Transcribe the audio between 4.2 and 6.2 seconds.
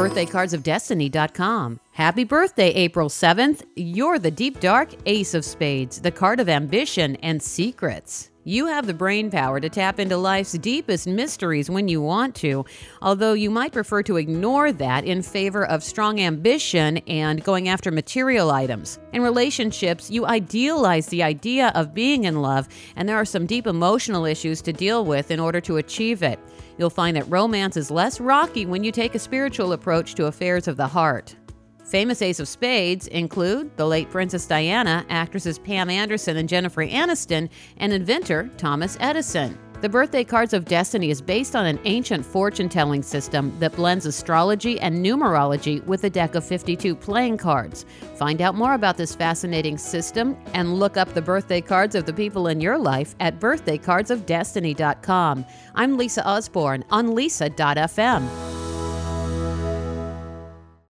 deep dark ace of spades, the